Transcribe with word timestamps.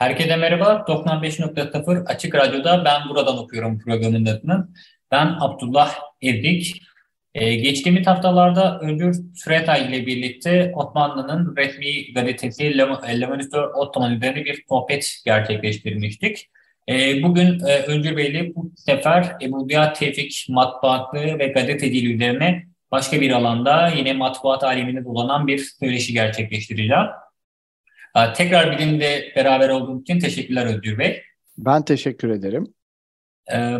Herkese 0.00 0.36
merhaba. 0.36 0.84
95.0 0.88 2.04
Açık 2.06 2.34
Radyo'da 2.34 2.84
Ben 2.84 3.08
Buradan 3.08 3.38
Okuyorum 3.38 3.78
programının 3.78 4.26
adını. 4.26 4.68
Ben 5.10 5.36
Abdullah 5.40 5.94
Evdik. 6.22 6.82
Ee, 7.34 7.54
geçtiğimiz 7.54 8.06
haftalarda 8.06 8.78
Öncür 8.80 9.14
Süretay 9.34 9.86
ile 9.88 10.06
birlikte 10.06 10.72
Osmanlı'nın 10.74 11.56
resmi 11.56 12.12
gazetesi 12.14 12.78
Le 12.78 13.26
Moniteur 13.26 13.70
Ottoman 13.74 14.14
üzerine 14.14 14.44
bir 14.44 14.64
sohbet 14.68 15.16
gerçekleştirmiştik. 15.24 16.50
Ee, 16.88 17.22
bugün 17.22 17.60
e, 17.66 17.78
Öncür 17.78 18.16
Bey 18.16 18.26
ile 18.26 18.54
bu 18.54 18.72
sefer 18.76 19.36
Ebu 19.42 19.66
Ziya 19.68 19.92
Tevfik 19.92 20.46
matbaatlığı 20.48 21.38
ve 21.38 21.46
gazeteciliği 21.46 22.14
üzerine 22.14 22.66
başka 22.90 23.20
bir 23.20 23.30
alanda 23.30 23.88
yine 23.88 24.12
matbuat 24.12 24.64
aleminde 24.64 25.04
dolanan 25.04 25.46
bir 25.46 25.58
söyleşi 25.58 26.12
gerçekleştireceğim. 26.12 27.06
Tekrar 28.36 28.78
bizimle 28.78 29.32
beraber 29.36 29.68
olduğunuz 29.68 30.02
için 30.02 30.18
teşekkürler 30.18 30.66
Özgür 30.66 30.98
Bey. 30.98 31.22
Ben 31.58 31.84
teşekkür 31.84 32.30
ederim. 32.30 32.74
Ee, 33.52 33.74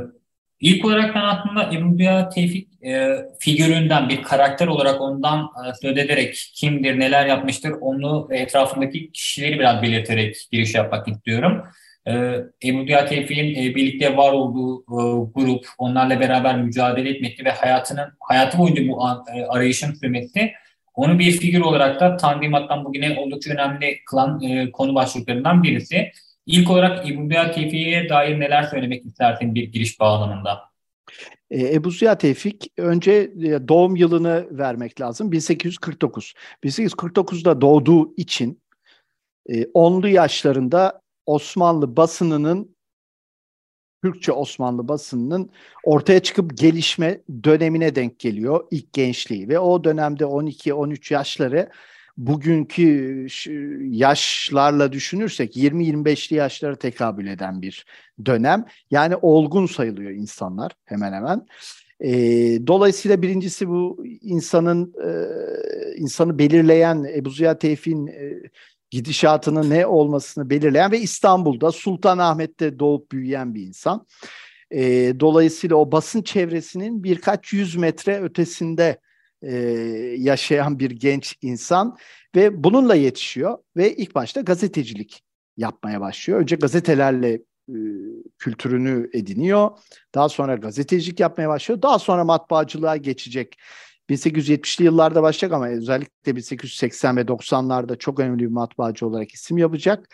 ilk 0.61 0.85
olarak 0.85 1.15
ben 1.15 1.21
aslında 1.21 1.73
Ebu 1.73 1.97
Ziya 1.97 2.29
Tevfik 2.29 2.85
e, 2.85 3.17
figüründen 3.41 4.09
bir 4.09 4.23
karakter 4.23 4.67
olarak 4.67 5.01
ondan 5.01 5.41
e, 5.41 5.75
söz 5.83 5.99
ederek 5.99 6.51
kimdir, 6.55 6.99
neler 6.99 7.27
yapmıştır 7.27 7.71
onu 7.71 8.29
ve 8.31 8.39
etrafındaki 8.39 9.13
kişileri 9.13 9.59
biraz 9.59 9.83
belirterek 9.83 10.37
giriş 10.53 10.75
yapmak 10.75 11.09
istiyorum. 11.09 11.63
Ee, 12.07 12.45
Ebu 12.65 12.85
Ziya 12.85 13.07
Tevfik'in 13.07 13.55
e, 13.55 13.75
birlikte 13.75 14.17
var 14.17 14.33
olduğu 14.33 14.81
e, 14.81 15.31
grup, 15.35 15.67
onlarla 15.79 16.21
beraber 16.21 16.63
mücadele 16.63 17.11
etmekti 17.11 17.45
ve 17.45 17.51
hayatının 17.51 18.13
hayatı 18.21 18.59
boyunca 18.59 18.89
bu 18.89 19.03
e, 19.35 19.45
arayışın 19.45 19.95
sürmesi 19.95 20.53
onu 20.95 21.19
bir 21.19 21.33
figür 21.33 21.61
olarak 21.61 22.01
da 22.01 22.17
Tanzimat'tan 22.17 22.85
bugüne 22.85 23.19
oldukça 23.19 23.53
önemli 23.53 23.99
kılan 24.07 24.43
e, 24.43 24.71
konu 24.73 24.95
başlıklarından 24.95 25.63
birisi. 25.63 26.11
İlk 26.47 26.71
olarak 26.71 27.11
Ebu 27.11 27.29
Ziya 27.29 27.53
Tevfik'e 27.53 28.09
dair 28.09 28.41
neler 28.41 28.63
söylemek 28.63 29.07
istersin 29.07 29.55
bir 29.55 29.73
giriş 29.73 30.01
bağlamında? 30.01 30.61
E, 31.51 31.75
Ebu 31.75 31.91
Ziya 31.91 32.19
Tevfik 32.19 32.73
önce 32.77 33.13
e, 33.13 33.69
doğum 33.69 33.97
yılını 33.97 34.47
vermek 34.51 35.01
lazım. 35.01 35.33
1849. 35.33 36.35
1849'da 36.65 37.61
doğduğu 37.61 38.15
için 38.17 38.63
10'lu 39.49 40.09
e, 40.09 40.11
yaşlarında 40.11 41.01
Osmanlı 41.27 41.97
basınının 41.97 42.77
Türkçe 44.03 44.33
Osmanlı 44.33 44.89
basınının 44.89 45.51
ortaya 45.85 46.21
çıkıp 46.21 46.59
gelişme 46.59 47.21
dönemine 47.45 47.95
denk 47.95 48.19
geliyor 48.19 48.67
ilk 48.71 48.93
gençliği 48.93 49.49
ve 49.49 49.59
o 49.59 49.85
dönemde 49.85 50.25
12-13 50.25 51.15
yaşları 51.15 51.71
bugünkü 52.17 53.27
yaşlarla 53.81 54.93
düşünürsek 54.93 55.57
20-25'li 55.57 56.37
yaşlara 56.37 56.77
tekabül 56.77 57.27
eden 57.27 57.63
bir 57.63 57.87
dönem. 58.27 58.65
Yani 58.91 59.17
olgun 59.17 59.67
sayılıyor 59.67 60.11
insanlar 60.11 60.73
hemen 60.85 61.13
hemen. 61.13 61.47
E, 62.01 62.13
dolayısıyla 62.67 63.23
birincisi 63.23 63.69
bu 63.69 64.05
insanın 64.21 64.95
e, 65.05 65.11
insanı 65.97 66.39
belirleyen 66.39 67.07
Ebu 67.15 67.31
Ziya 67.31 67.59
Tevfik'in 67.59 68.07
e, 68.07 68.43
gidişatının 68.91 69.71
ne 69.71 69.87
olmasını 69.87 70.51
belirleyen 70.51 70.93
ve 70.93 71.01
İstanbul'da 71.01 71.73
Sultanahmet'te 71.73 72.79
doğup 72.79 73.13
büyüyen 73.13 73.55
bir 73.55 73.63
insan. 73.63 74.07
E, 74.71 74.81
dolayısıyla 75.21 75.77
o 75.77 75.93
basın 75.93 76.23
çevresinin 76.23 77.05
birkaç 77.05 77.53
yüz 77.53 77.77
metre 77.77 78.23
ötesinde 78.23 79.01
e, 79.43 79.55
yaşayan 80.19 80.79
bir 80.79 80.91
genç 80.91 81.37
insan 81.43 81.97
ve 82.37 82.65
bununla 82.65 82.95
yetişiyor 82.95 83.59
ve 83.77 83.97
ilk 83.97 84.15
başta 84.15 84.41
gazetecilik 84.41 85.23
yapmaya 85.57 86.01
başlıyor. 86.01 86.41
Önce 86.41 86.57
gazetelerle 86.57 87.33
e, 87.69 87.77
kültürünü 88.39 89.11
ediniyor. 89.13 89.71
Daha 90.15 90.29
sonra 90.29 90.55
gazetecilik 90.55 91.21
yapmaya 91.21 91.49
başlıyor. 91.49 91.83
Daha 91.83 91.99
sonra 91.99 92.25
matbaacılığa 92.25 92.97
geçecek. 92.97 93.57
1870'li 94.11 94.85
yıllarda 94.85 95.23
başlayacak 95.23 95.53
ama 95.57 95.69
özellikle 95.69 96.37
1880 96.37 97.17
ve 97.17 97.21
90'larda 97.21 97.99
çok 97.99 98.21
önemli 98.21 98.39
bir 98.39 98.47
matbaacı 98.47 99.07
olarak 99.07 99.33
isim 99.33 99.59
yapacak. 99.59 100.09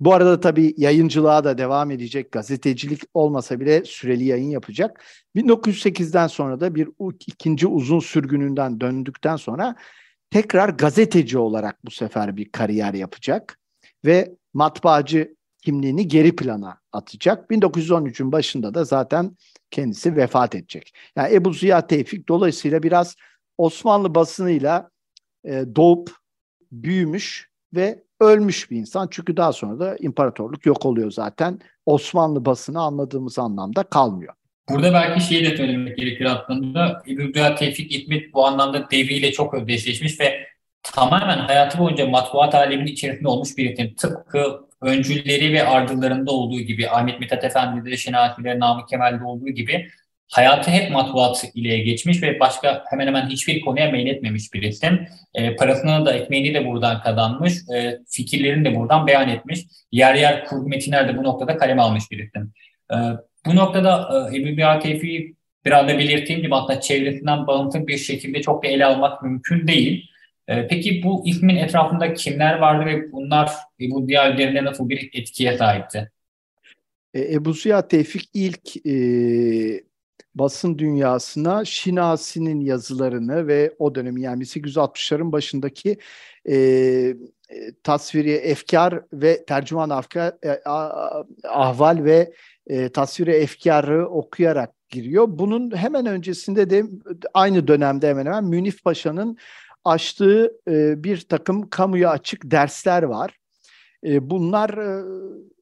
Bu 0.00 0.14
arada 0.14 0.40
tabii 0.40 0.74
yayıncılığa 0.76 1.44
da 1.44 1.58
devam 1.58 1.90
edecek. 1.90 2.32
Gazetecilik 2.32 3.02
olmasa 3.14 3.60
bile 3.60 3.84
süreli 3.84 4.24
yayın 4.24 4.50
yapacak. 4.50 5.04
1908'den 5.36 6.26
sonra 6.26 6.60
da 6.60 6.74
bir 6.74 6.88
ikinci 7.26 7.66
uzun 7.66 8.00
sürgününden 8.00 8.80
döndükten 8.80 9.36
sonra 9.36 9.76
tekrar 10.30 10.68
gazeteci 10.68 11.38
olarak 11.38 11.84
bu 11.84 11.90
sefer 11.90 12.36
bir 12.36 12.52
kariyer 12.52 12.94
yapacak 12.94 13.58
ve 14.04 14.36
matbaacı 14.54 15.36
kimliğini 15.62 16.08
geri 16.08 16.36
plana 16.36 16.80
atacak. 16.92 17.50
1913'ün 17.50 18.32
başında 18.32 18.74
da 18.74 18.84
zaten 18.84 19.36
kendisi 19.70 20.16
vefat 20.16 20.54
edecek. 20.54 20.92
Yani 21.16 21.34
Ebu 21.34 21.52
Ziya 21.52 21.86
Tevfik 21.86 22.28
dolayısıyla 22.28 22.82
biraz 22.82 23.16
Osmanlı 23.58 24.14
basınıyla 24.14 24.90
e, 25.44 25.64
doğup 25.76 26.10
büyümüş 26.72 27.50
ve 27.74 28.02
ölmüş 28.20 28.70
bir 28.70 28.76
insan. 28.76 29.08
Çünkü 29.10 29.36
daha 29.36 29.52
sonra 29.52 29.78
da 29.80 29.96
imparatorluk 29.96 30.66
yok 30.66 30.86
oluyor 30.86 31.10
zaten. 31.10 31.60
Osmanlı 31.86 32.44
basını 32.44 32.80
anladığımız 32.80 33.38
anlamda 33.38 33.82
kalmıyor. 33.82 34.34
Burada 34.68 34.92
belki 34.92 35.24
şeyi 35.24 35.50
de 35.50 35.56
söylemek 35.56 35.96
gerekir 35.96 36.24
aslında. 36.24 37.02
İbn 37.06 37.54
Tevfik 37.56 37.94
İtmit 37.94 38.34
bu 38.34 38.46
anlamda 38.46 38.90
devriyle 38.90 39.32
çok 39.32 39.54
özdeşleşmiş 39.54 40.20
ve 40.20 40.46
tamamen 40.82 41.38
hayatı 41.38 41.78
boyunca 41.78 42.06
matbuat 42.06 42.54
aleminin 42.54 42.92
içerisinde 42.92 43.28
olmuş 43.28 43.56
bir 43.56 43.70
isim. 43.70 43.94
Tıpkı 43.94 44.66
öncülleri 44.80 45.52
ve 45.52 45.68
ardıllarında 45.68 46.30
olduğu 46.30 46.60
gibi 46.60 46.90
Ahmet 46.90 47.20
Mithat 47.20 47.44
Efendi'de, 47.44 47.96
Şinasi'de, 47.96 48.58
Namık 48.58 48.88
Kemal'de 48.88 49.24
olduğu 49.24 49.48
gibi 49.48 49.88
hayatı 50.28 50.70
hep 50.70 50.90
matbuat 50.90 51.44
ile 51.54 51.78
geçmiş 51.78 52.22
ve 52.22 52.40
başka 52.40 52.84
hemen 52.90 53.06
hemen 53.06 53.28
hiçbir 53.28 53.60
konuya 53.60 53.90
meyletmemiş 53.90 54.54
bir 54.54 54.62
isim. 54.62 55.06
E, 55.34 55.56
parasını 55.56 56.06
da 56.06 56.14
ekmeğini 56.14 56.54
de 56.54 56.66
buradan 56.66 57.02
kazanmış, 57.02 57.52
e, 57.74 57.98
fikirlerini 58.08 58.64
de 58.64 58.76
buradan 58.76 59.06
beyan 59.06 59.28
etmiş. 59.28 59.60
Yer 59.92 60.14
yer 60.14 60.44
kurgu 60.44 60.68
metinler 60.68 61.08
de 61.08 61.18
bu 61.18 61.22
noktada 61.22 61.56
kaleme 61.56 61.82
almış 61.82 62.04
bir 62.10 62.18
isim. 62.18 62.52
E, 62.92 62.96
bu 63.46 63.56
noktada 63.56 64.08
e, 64.32 64.36
Ebu 64.36 64.56
Biya 64.56 64.78
Tevfik'i 64.78 65.34
biraz 65.66 65.88
da 65.88 65.98
belirttiğim 65.98 66.42
gibi 66.42 66.54
hatta 66.54 66.80
çevresinden 66.80 67.46
bağımsız 67.46 67.86
bir 67.86 67.98
şekilde 67.98 68.42
çok 68.42 68.64
da 68.64 68.68
ele 68.68 68.84
almak 68.84 69.22
mümkün 69.22 69.68
değil. 69.68 70.10
E, 70.48 70.66
peki 70.66 71.02
bu 71.04 71.22
ismin 71.26 71.56
etrafında 71.56 72.14
kimler 72.14 72.58
vardı 72.58 72.86
ve 72.86 73.12
bunlar 73.12 73.50
Ebu 73.80 74.06
Ziya 74.06 74.34
üzerinde 74.34 74.64
nasıl 74.64 74.88
bir 74.88 75.10
etkiye 75.12 75.58
sahipti? 75.58 76.10
E, 77.14 77.34
Ebu 77.34 77.52
Ziya 77.52 77.88
Tevfik 77.88 78.28
ilk 78.34 78.86
e, 78.86 78.94
basın 80.34 80.78
dünyasına 80.78 81.64
Şinasi'nin 81.64 82.60
yazılarını 82.60 83.46
ve 83.46 83.74
o 83.78 83.94
dönemi 83.94 84.22
yani 84.22 84.42
1860'ların 84.42 85.32
başındaki 85.32 85.98
e, 86.48 87.16
tasviri 87.82 88.32
efkar 88.32 89.02
ve 89.12 89.44
tercüman 89.44 89.90
afkar, 89.90 90.34
e, 90.44 90.60
ahval 91.48 92.04
ve 92.04 92.32
e, 92.66 92.88
tasviri 92.88 93.30
efkarı 93.30 94.08
okuyarak 94.08 94.74
giriyor. 94.90 95.26
Bunun 95.28 95.76
hemen 95.76 96.06
öncesinde 96.06 96.70
de 96.70 96.84
aynı 97.34 97.68
dönemde 97.68 98.08
hemen 98.08 98.26
hemen 98.26 98.44
Münif 98.44 98.84
Paşa'nın 98.84 99.36
açtığı 99.84 100.52
e, 100.68 101.04
bir 101.04 101.20
takım 101.20 101.70
kamuya 101.70 102.10
açık 102.10 102.50
dersler 102.50 103.02
var. 103.02 103.36
E, 104.04 104.30
bunlar 104.30 104.70
e, 104.70 104.84
e, 104.84 105.55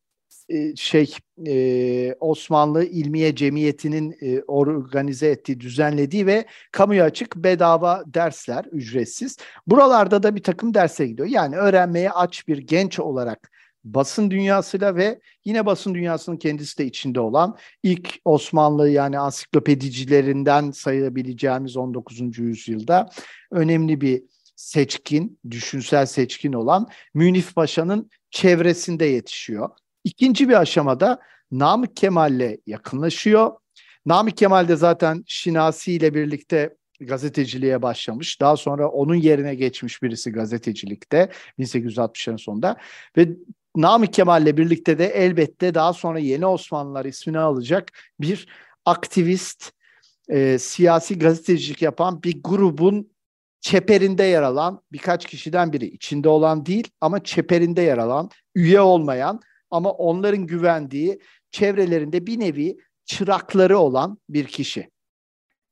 şey 0.77 1.15
e, 1.47 2.15
Osmanlı 2.21 2.85
İlmiye 2.85 3.35
Cemiyeti'nin 3.35 4.17
e, 4.21 4.43
organize 4.43 5.27
ettiği, 5.27 5.61
düzenlediği 5.61 6.27
ve 6.27 6.47
kamuya 6.73 7.05
açık 7.05 7.37
bedava 7.37 8.03
dersler 8.07 8.65
ücretsiz. 8.65 9.37
Buralarda 9.67 10.23
da 10.23 10.37
bir 10.37 10.43
takım 10.43 10.75
derse 10.75 11.07
gidiyor. 11.07 11.29
Yani 11.29 11.57
öğrenmeye 11.57 12.11
aç 12.11 12.49
bir 12.49 12.59
genç 12.59 13.01
olarak 13.01 13.51
basın 13.85 14.31
dünyasıyla 14.31 14.97
ve 14.97 15.21
yine 15.45 15.67
basın 15.67 15.95
dünyasının 15.95 16.37
kendisi 16.37 16.79
de 16.79 16.87
içinde 16.87 17.21
olan 17.21 17.57
ilk 17.83 18.15
Osmanlı 18.25 18.89
yani 18.89 19.19
ansiklopedicilerinden 19.19 20.71
sayabileceğimiz 20.71 21.77
19. 21.77 22.39
yüzyılda 22.39 23.09
önemli 23.51 24.01
bir 24.01 24.23
seçkin, 24.57 25.39
düşünsel 25.51 26.07
seçkin 26.07 26.53
olan 26.53 26.89
Münif 27.15 27.55
Paşa'nın 27.55 28.11
çevresinde 28.31 29.05
yetişiyor. 29.05 29.71
İkinci 30.05 30.49
bir 30.49 30.61
aşamada 30.61 31.21
Namık 31.51 31.97
Kemal'le 31.97 32.57
yakınlaşıyor. 32.67 33.53
Namık 34.07 34.37
Kemal 34.37 34.69
de 34.69 34.77
zaten 34.77 35.25
Şinasi 35.27 35.93
ile 35.93 36.15
birlikte 36.15 36.77
gazeteciliğe 37.01 37.83
başlamış. 37.83 38.41
Daha 38.41 38.57
sonra 38.57 38.89
onun 38.89 39.15
yerine 39.15 39.55
geçmiş 39.55 40.03
birisi 40.03 40.33
gazetecilikte 40.33 41.31
1860'ların 41.59 42.39
sonunda 42.39 42.77
ve 43.17 43.29
Namık 43.77 44.13
Kemal'le 44.13 44.57
birlikte 44.57 44.99
de 44.99 45.07
elbette 45.07 45.75
daha 45.75 45.93
sonra 45.93 46.19
Yeni 46.19 46.47
Osmanlılar 46.47 47.05
ismini 47.05 47.39
alacak 47.39 47.93
bir 48.21 48.47
aktivist, 48.85 49.73
e, 50.29 50.59
siyasi 50.59 51.19
gazetecilik 51.19 51.83
yapan 51.83 52.23
bir 52.23 52.43
grubun 52.43 53.15
çeperinde 53.61 54.23
yer 54.23 54.43
alan 54.43 54.83
birkaç 54.93 55.27
kişiden 55.27 55.73
biri. 55.73 55.87
içinde 55.87 56.29
olan 56.29 56.67
değil 56.67 56.89
ama 57.01 57.25
çeperinde 57.25 57.83
yer 57.83 57.99
alan, 57.99 58.31
üye 58.55 58.81
olmayan 58.81 59.41
ama 59.75 59.91
onların 59.91 60.47
güvendiği 60.47 61.19
çevrelerinde 61.51 62.27
bir 62.27 62.41
nevi 62.41 62.77
çırakları 63.07 63.79
olan 63.79 64.19
bir 64.29 64.45
kişi. 64.45 64.91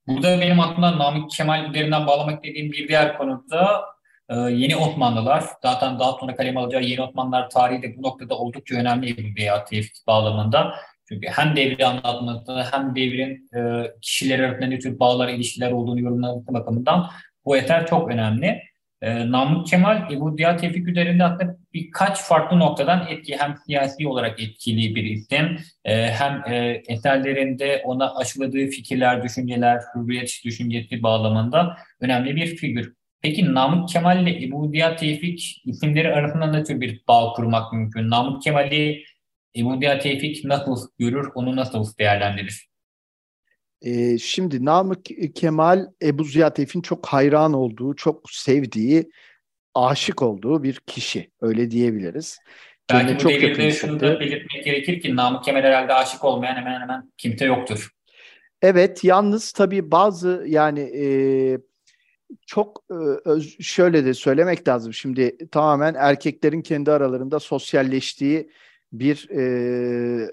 Burada 0.07 0.41
benim 0.41 0.59
aklımda 0.59 0.99
Namık 0.99 1.31
Kemal 1.31 1.69
üzerinden 1.69 2.07
bağlamak 2.07 2.43
dediğim 2.43 2.71
bir 2.71 2.87
diğer 2.87 3.17
konu 3.17 3.45
da 3.51 3.81
e, 4.29 4.35
yeni 4.35 4.75
Osmanlılar. 4.75 5.43
Zaten 5.61 5.99
daha 5.99 6.11
sonra 6.11 6.35
kaleme 6.35 6.59
alacağı 6.59 6.83
yeni 6.83 7.01
Osmanlılar 7.01 7.49
tarihi 7.49 7.81
de 7.81 7.97
bu 7.97 8.01
noktada 8.01 8.37
oldukça 8.37 8.75
önemli 8.75 9.17
bir 9.17 9.35
veya 9.35 9.65
bağlamında. 10.07 10.75
Çünkü 11.07 11.27
hem 11.27 11.55
devri 11.55 11.85
anlatmakta 11.85 12.71
hem 12.71 12.95
devrin 12.95 13.49
e, 13.55 13.91
kişiler 14.01 14.39
arasında 14.39 14.65
ne 14.65 14.79
tür 14.79 14.99
bağlar, 14.99 15.27
ilişkiler 15.27 15.71
olduğunu 15.71 15.99
yorumlaması 15.99 16.53
bakımından 16.53 17.09
bu 17.45 17.57
eser 17.57 17.87
çok 17.87 18.11
önemli. 18.11 18.72
E, 19.03 19.31
Namık 19.31 19.67
Kemal 19.67 20.11
Ebu 20.11 20.37
Diya 20.37 20.57
Tevfik 20.57 20.87
üzerinde 20.87 21.23
aslında 21.23 21.57
birkaç 21.73 22.21
farklı 22.21 22.59
noktadan 22.59 23.07
etki 23.09 23.37
hem 23.37 23.55
siyasi 23.65 24.07
olarak 24.07 24.39
etkili 24.39 24.95
bir 24.95 25.03
isim 25.03 25.57
e, 25.85 26.11
hem 26.11 26.53
e, 26.53 26.81
eserlerinde 26.87 27.81
ona 27.85 28.15
aşıladığı 28.15 28.67
fikirler, 28.67 29.23
düşünceler, 29.23 29.81
hürriyet 29.95 30.41
düşüncesi 30.45 31.03
bağlamında 31.03 31.77
önemli 31.99 32.35
bir 32.35 32.55
figür. 32.55 32.93
Peki 33.21 33.53
Namık 33.53 33.89
Kemal 33.89 34.27
ile 34.27 34.45
Ebu 34.45 34.73
Diya 34.73 34.95
Tevfik 34.95 35.61
isimleri 35.65 36.13
arasında 36.13 36.63
tür 36.63 36.81
bir 36.81 37.01
bağ 37.07 37.33
kurmak 37.33 37.73
mümkün? 37.73 38.09
Namık 38.09 38.41
Kemal'i 38.41 39.03
Ebu 39.57 39.81
Diya 39.81 39.99
Tevfik 39.99 40.45
nasıl 40.45 40.89
görür, 40.99 41.29
onu 41.35 41.55
nasıl 41.55 41.85
değerlendirir? 41.99 42.72
Ee, 43.83 44.17
şimdi 44.17 44.65
Namık 44.65 45.05
Kemal 45.35 45.87
Ebu 46.01 46.23
Ziya 46.23 46.53
Tevfik'in 46.53 46.81
çok 46.81 47.05
hayran 47.05 47.53
olduğu, 47.53 47.95
çok 47.95 48.31
sevdiği, 48.31 49.11
aşık 49.75 50.21
olduğu 50.21 50.63
bir 50.63 50.75
kişi. 50.75 51.31
Öyle 51.41 51.71
diyebiliriz. 51.71 52.39
Belki 52.91 53.15
bu 53.15 53.19
çok 53.19 53.31
devirde 53.31 53.71
şunu 53.71 53.99
da 53.99 54.19
belirtmek 54.19 54.65
gerekir 54.65 55.01
ki 55.01 55.15
Namık 55.15 55.43
Kemal 55.43 55.61
herhalde 55.63 55.93
aşık 55.93 56.23
olmayan 56.23 56.55
hemen 56.55 56.81
hemen 56.81 57.11
kimse 57.17 57.45
yoktur. 57.45 57.89
Evet, 58.61 59.03
yalnız 59.03 59.51
tabii 59.51 59.91
bazı 59.91 60.43
yani 60.47 60.79
e, 60.79 61.05
çok 62.47 62.83
e, 62.91 63.63
şöyle 63.63 64.05
de 64.05 64.13
söylemek 64.13 64.67
lazım. 64.67 64.93
Şimdi 64.93 65.37
tamamen 65.51 65.93
erkeklerin 65.97 66.61
kendi 66.61 66.91
aralarında 66.91 67.39
sosyalleştiği 67.39 68.49
bir 68.91 69.29
e, 69.29 70.31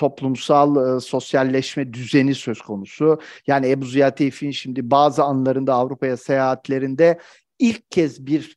toplumsal 0.00 0.96
e, 0.96 1.00
sosyalleşme 1.00 1.92
düzeni 1.92 2.34
söz 2.34 2.60
konusu. 2.62 3.20
Yani 3.46 3.70
Ebu 3.70 3.84
Ziya 3.84 4.14
Tevfik'in 4.14 4.50
şimdi 4.50 4.90
bazı 4.90 5.24
anlarında 5.24 5.74
Avrupa'ya 5.74 6.16
seyahatlerinde 6.16 7.18
ilk 7.58 7.90
kez 7.90 8.26
bir 8.26 8.56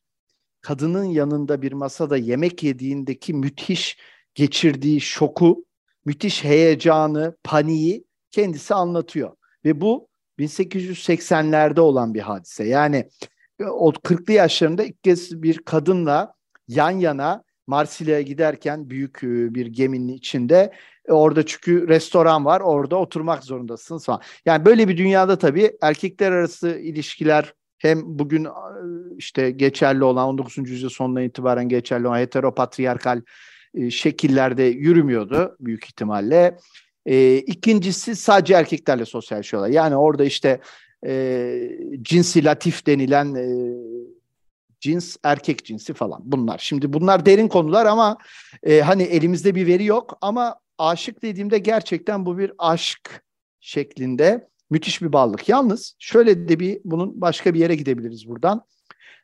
kadının 0.60 1.04
yanında 1.04 1.62
bir 1.62 1.72
masada 1.72 2.16
yemek 2.16 2.62
yediğindeki 2.62 3.34
müthiş 3.34 3.98
geçirdiği 4.34 5.00
şoku, 5.00 5.64
müthiş 6.04 6.44
heyecanı, 6.44 7.36
paniği 7.44 8.04
kendisi 8.30 8.74
anlatıyor. 8.74 9.36
Ve 9.64 9.80
bu 9.80 10.08
1880'lerde 10.38 11.80
olan 11.80 12.14
bir 12.14 12.20
hadise. 12.20 12.64
Yani 12.64 13.08
e, 13.60 13.64
o 13.64 13.90
40'lı 13.90 14.32
yaşlarında 14.32 14.84
ilk 14.84 15.04
kez 15.04 15.42
bir 15.42 15.58
kadınla 15.58 16.34
yan 16.68 16.90
yana 16.90 17.44
Marsilya'ya 17.66 18.22
giderken 18.22 18.90
büyük 18.90 19.24
e, 19.24 19.54
bir 19.54 19.66
geminin 19.66 20.12
içinde 20.12 20.72
orada 21.08 21.46
çünkü 21.46 21.88
restoran 21.88 22.44
var 22.44 22.60
orada 22.60 22.96
oturmak 22.96 23.44
zorundasınız 23.44 24.04
falan. 24.04 24.20
Yani 24.46 24.64
böyle 24.64 24.88
bir 24.88 24.96
dünyada 24.96 25.38
tabii 25.38 25.76
erkekler 25.82 26.32
arası 26.32 26.78
ilişkiler 26.78 27.54
hem 27.78 28.18
bugün 28.18 28.48
işte 29.16 29.50
geçerli 29.50 30.04
olan 30.04 30.28
19. 30.28 30.58
yüzyıl 30.70 30.88
sonuna 30.88 31.22
itibaren 31.22 31.68
geçerli 31.68 32.08
olan 32.08 32.18
heteropatriyarkal 32.18 33.20
şekillerde 33.90 34.62
yürümüyordu 34.62 35.56
büyük 35.60 35.84
ihtimalle. 35.84 36.58
E, 37.06 37.36
ikincisi 37.36 38.16
sadece 38.16 38.54
erkeklerle 38.54 39.04
sosyalleşiyorlar. 39.04 39.70
Yani 39.70 39.96
orada 39.96 40.24
işte 40.24 40.60
e, 41.06 41.70
cinsi 42.02 42.44
latif 42.44 42.86
denilen 42.86 43.34
e, 43.34 43.46
cins 44.80 45.16
erkek 45.24 45.64
cinsi 45.64 45.94
falan 45.94 46.20
bunlar. 46.24 46.58
Şimdi 46.58 46.92
bunlar 46.92 47.26
derin 47.26 47.48
konular 47.48 47.86
ama 47.86 48.18
e, 48.62 48.80
hani 48.80 49.02
elimizde 49.02 49.54
bir 49.54 49.66
veri 49.66 49.84
yok 49.84 50.18
ama 50.20 50.56
aşık 50.78 51.22
dediğimde 51.22 51.58
gerçekten 51.58 52.26
bu 52.26 52.38
bir 52.38 52.52
aşk 52.58 53.24
şeklinde 53.60 54.48
müthiş 54.70 55.02
bir 55.02 55.12
bağlılık. 55.12 55.48
Yalnız 55.48 55.96
şöyle 55.98 56.48
de 56.48 56.60
bir 56.60 56.80
bunun 56.84 57.20
başka 57.20 57.54
bir 57.54 57.58
yere 57.58 57.74
gidebiliriz 57.74 58.28
buradan. 58.28 58.64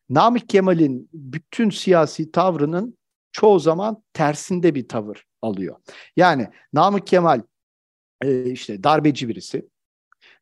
Namık 0.09 0.49
Kemal'in 0.49 1.09
bütün 1.13 1.71
siyasi 1.71 2.33
tavrının 2.33 2.99
çoğu 3.33 3.61
zaman 3.61 4.03
tersinde 4.13 4.75
bir 4.75 4.89
tavır 4.89 5.27
alıyor. 5.43 5.77
Yani 6.17 6.49
Namık 6.73 7.07
Kemal 7.07 7.43
e, 8.23 8.51
işte 8.51 8.85
darbeci 8.85 9.29
birisi. 9.29 9.69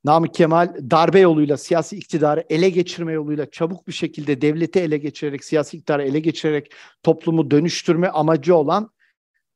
Namık 0.05 0.35
Kemal 0.35 0.75
darbe 0.91 1.21
yoluyla 1.21 1.57
siyasi 1.57 1.97
iktidarı 1.97 2.45
ele 2.51 2.71
geçirme 2.71 3.13
yoluyla 3.13 3.51
çabuk 3.51 3.89
bir 3.89 3.93
şekilde 3.93 4.41
devleti 4.41 4.81
ele 4.81 4.99
geçirerek, 4.99 5.45
siyasi 5.45 5.77
iktidarı 5.77 6.03
ele 6.03 6.21
geçirerek 6.21 6.73
toplumu 7.03 7.51
dönüştürme 7.51 8.09
amacı 8.09 8.57
olan 8.57 8.91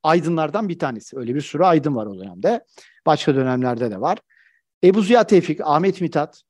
aydınlardan 0.03 0.69
bir 0.69 0.79
tanesi. 0.79 1.17
Öyle 1.17 1.35
bir 1.35 1.41
sürü 1.41 1.63
aydın 1.63 1.95
var 1.95 2.05
o 2.05 2.19
dönemde. 2.19 2.65
Başka 3.05 3.35
dönemlerde 3.35 3.91
de 3.91 4.01
var. 4.01 4.19
Ebu 4.83 5.01
Ziya 5.01 5.23
Tevfik, 5.23 5.61
Ahmet 5.61 6.01
Mithat, 6.01 6.43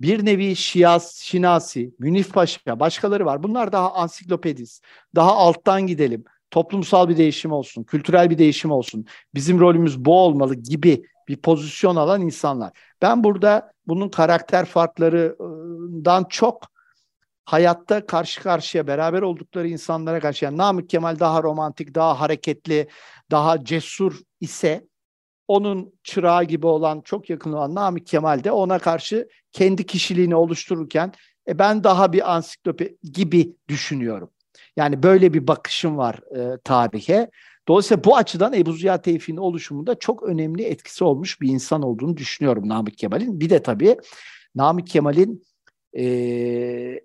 bir 0.00 0.24
nevi 0.24 0.56
Şias, 0.56 1.16
Şinasi, 1.16 1.94
Münif 1.98 2.32
Paşa, 2.32 2.80
başkaları 2.80 3.26
var. 3.26 3.42
Bunlar 3.42 3.72
daha 3.72 3.94
ansiklopedist, 3.94 4.84
daha 5.14 5.32
alttan 5.32 5.86
gidelim 5.86 6.24
toplumsal 6.50 7.08
bir 7.08 7.16
değişim 7.16 7.52
olsun, 7.52 7.84
kültürel 7.84 8.30
bir 8.30 8.38
değişim 8.38 8.70
olsun, 8.70 9.06
bizim 9.34 9.60
rolümüz 9.60 10.04
bu 10.04 10.18
olmalı 10.18 10.54
gibi 10.54 11.04
bir 11.28 11.36
pozisyon 11.36 11.96
alan 11.96 12.22
insanlar. 12.22 12.72
Ben 13.02 13.24
burada 13.24 13.72
bunun 13.86 14.08
karakter 14.08 14.64
farklarından 14.64 16.24
çok 16.24 16.62
hayatta 17.46 18.06
karşı 18.06 18.42
karşıya 18.42 18.86
beraber 18.86 19.22
oldukları 19.22 19.68
insanlara 19.68 20.20
karşı 20.20 20.44
yani 20.44 20.56
Namık 20.56 20.88
Kemal 20.88 21.18
daha 21.18 21.42
romantik, 21.42 21.94
daha 21.94 22.20
hareketli, 22.20 22.88
daha 23.30 23.64
cesur 23.64 24.20
ise 24.40 24.86
onun 25.48 25.94
çırağı 26.04 26.44
gibi 26.44 26.66
olan 26.66 27.00
çok 27.00 27.30
yakın 27.30 27.52
olan 27.52 27.74
Namık 27.74 28.06
Kemal 28.06 28.44
de 28.44 28.52
ona 28.52 28.78
karşı 28.78 29.28
kendi 29.52 29.86
kişiliğini 29.86 30.34
oluştururken 30.34 31.12
e, 31.48 31.58
ben 31.58 31.84
daha 31.84 32.12
bir 32.12 32.34
ansiklopi 32.34 32.96
gibi 33.12 33.56
düşünüyorum. 33.68 34.30
Yani 34.76 35.02
böyle 35.02 35.34
bir 35.34 35.46
bakışım 35.46 35.96
var 35.96 36.20
e, 36.36 36.58
tarihe. 36.64 37.30
Dolayısıyla 37.68 38.04
bu 38.04 38.16
açıdan 38.16 38.52
Ebu 38.52 38.72
Ziya 38.72 39.02
Tevfik'in 39.02 39.36
oluşumunda 39.36 39.98
çok 39.98 40.22
önemli 40.22 40.64
etkisi 40.64 41.04
olmuş 41.04 41.40
bir 41.40 41.48
insan 41.48 41.82
olduğunu 41.82 42.16
düşünüyorum 42.16 42.68
Namık 42.68 42.98
Kemal'in. 42.98 43.40
Bir 43.40 43.50
de 43.50 43.62
tabii 43.62 43.96
Namık 44.54 44.86
Kemal'in 44.86 45.42
e, 45.98 46.04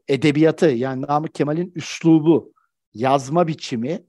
edebiyatı 0.07 0.65
yani 0.65 1.01
Namık 1.01 1.35
Kemal'in 1.35 1.71
üslubu, 1.75 2.53
yazma 2.93 3.47
biçimi 3.47 4.03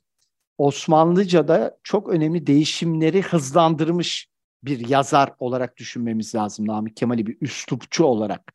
Osmanlıca'da 0.59 1.79
çok 1.83 2.09
önemli 2.09 2.47
değişimleri 2.47 3.23
hızlandırmış 3.23 4.29
bir 4.63 4.89
yazar 4.89 5.33
olarak 5.39 5.77
düşünmemiz 5.77 6.35
lazım 6.35 6.69
Namık 6.69 6.97
Kemal'i 6.97 7.27
bir 7.27 7.37
üslupçu 7.41 8.05
olarak. 8.05 8.53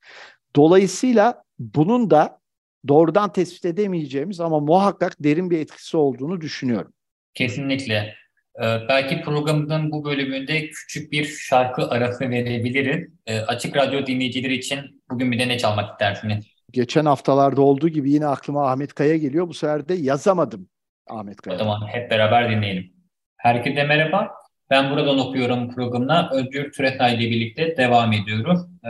Dolayısıyla 0.56 1.44
bunun 1.60 2.10
da 2.10 2.40
doğrudan 2.88 3.32
tespit 3.32 3.66
edemeyeceğimiz 3.66 4.40
ama 4.40 4.60
muhakkak 4.60 5.16
derin 5.20 5.50
bir 5.50 5.60
etkisi 5.60 5.98
olduğunu 5.98 6.42
düşünüyorum. 6.42 6.94
Kesinlikle. 7.34 8.16
Ee, 8.62 8.80
belki 8.90 9.22
programımızın 9.22 9.92
bu 9.92 10.06
bölümünde 10.06 10.70
küçük 10.70 11.12
bir 11.12 11.26
şarkı 11.26 11.90
arası 11.90 12.30
verebiliriz. 12.30 13.10
Ee, 13.28 13.40
Açık 13.40 13.78
Radyo 13.78 14.06
dinleyicileri 14.06 14.54
için 14.54 15.04
bugün 15.10 15.32
bir 15.32 15.40
de 15.40 15.48
ne 15.48 15.58
çalmak 15.58 15.92
istersiniz? 15.92 16.46
Geçen 16.72 17.06
haftalarda 17.06 17.62
olduğu 17.62 17.90
gibi 17.90 18.12
yine 18.12 18.26
aklıma 18.26 18.72
Ahmet 18.72 18.94
Kaya 18.94 19.18
geliyor. 19.18 19.48
Bu 19.48 19.54
sefer 19.54 19.90
de 19.90 19.94
yazamadım 19.94 20.70
Ahmet 21.08 21.42
Kaya. 21.42 21.56
O 21.56 21.60
zaman 21.60 21.88
hep 21.88 22.12
beraber 22.12 22.52
dinleyelim. 22.52 22.94
Herkese 23.38 23.84
merhaba. 23.84 24.32
Ben 24.70 24.92
buradan 24.92 25.20
okuyorum 25.20 25.76
programına 25.76 26.30
Özgür 26.34 26.72
Türetay 26.72 27.16
ile 27.16 27.30
birlikte 27.30 27.78
devam 27.78 28.14
ediyorum. 28.14 28.80
Ee, 28.86 28.90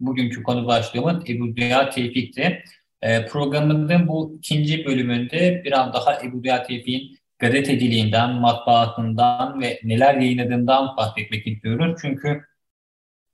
bugünkü 0.00 0.42
konu 0.42 0.66
başlığımız 0.66 1.30
Ebu 1.30 1.56
Dünya 1.56 1.90
Tevfik'ti. 1.90 2.64
Programımızın 3.30 4.08
bu 4.08 4.34
ikinci 4.38 4.86
bölümünde 4.86 5.62
biraz 5.64 5.92
daha 5.92 6.22
Ebu 6.22 6.44
Dünya 6.44 6.62
Tevfik'in 6.62 7.17
gazeteciliğinden, 7.38 8.34
matbaasından 8.34 9.60
ve 9.60 9.80
neler 9.84 10.14
yayınladığından 10.14 10.96
bahsetmek 10.96 11.46
istiyoruz. 11.46 11.98
Çünkü 12.02 12.44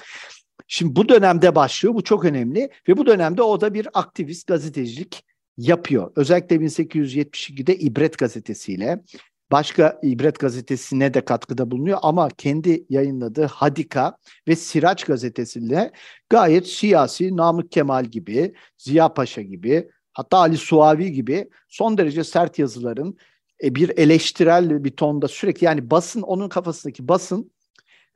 Şimdi 0.68 0.96
bu 0.96 1.08
dönemde 1.08 1.54
başlıyor. 1.54 1.94
Bu 1.94 2.04
çok 2.04 2.24
önemli 2.24 2.70
ve 2.88 2.96
bu 2.96 3.06
dönemde 3.06 3.42
o 3.42 3.60
da 3.60 3.74
bir 3.74 3.88
aktivist 3.94 4.46
gazetecilik 4.46 5.24
yapıyor. 5.56 6.12
Özellikle 6.16 6.56
1872'de 6.56 7.76
İbret 7.76 8.18
gazetesiyle 8.18 9.02
başka 9.50 10.00
İbret 10.02 10.38
gazetesine 10.38 11.14
de 11.14 11.24
katkıda 11.24 11.70
bulunuyor 11.70 11.98
ama 12.02 12.28
kendi 12.28 12.86
yayınladığı 12.90 13.44
Hadika 13.44 14.16
ve 14.48 14.56
Siraç 14.56 15.04
gazetesiyle 15.04 15.92
gayet 16.30 16.66
siyasi 16.66 17.36
Namık 17.36 17.72
Kemal 17.72 18.04
gibi, 18.04 18.54
Ziya 18.78 19.14
Paşa 19.14 19.42
gibi, 19.42 19.90
hatta 20.12 20.38
Ali 20.38 20.56
Suavi 20.56 21.12
gibi 21.12 21.50
son 21.68 21.98
derece 21.98 22.24
sert 22.24 22.58
yazıların 22.58 23.18
e, 23.62 23.74
bir 23.74 23.98
eleştirel 23.98 24.84
bir 24.84 24.90
tonda 24.90 25.28
sürekli 25.28 25.64
yani 25.64 25.90
basın 25.90 26.22
onun 26.22 26.48
kafasındaki 26.48 27.08
basın 27.08 27.50